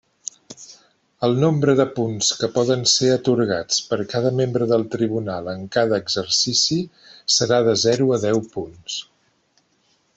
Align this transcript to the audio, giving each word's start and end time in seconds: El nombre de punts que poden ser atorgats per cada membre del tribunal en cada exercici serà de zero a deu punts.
El 1.27 1.35
nombre 1.41 1.75
de 1.79 1.83
punts 1.99 2.29
que 2.39 2.49
poden 2.55 2.85
ser 2.93 3.11
atorgats 3.17 3.77
per 3.91 3.99
cada 4.15 4.31
membre 4.41 4.69
del 4.73 4.87
tribunal 4.97 5.53
en 5.53 5.63
cada 5.77 6.03
exercici 6.05 6.79
serà 7.39 7.65
de 7.71 7.81
zero 7.87 8.13
a 8.19 8.23
deu 8.29 8.47
punts. 8.57 8.97